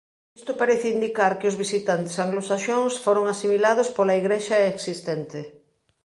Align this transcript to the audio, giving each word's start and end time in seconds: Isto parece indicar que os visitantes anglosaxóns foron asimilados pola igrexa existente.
Isto 0.39 0.51
parece 0.61 0.93
indicar 0.95 1.31
que 1.39 1.49
os 1.51 1.59
visitantes 1.63 2.15
anglosaxóns 2.25 2.93
foron 3.05 3.25
asimilados 3.33 3.87
pola 3.95 4.17
igrexa 4.21 4.65
existente. 4.71 5.39